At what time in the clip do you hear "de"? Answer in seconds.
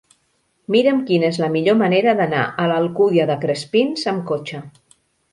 3.31-3.35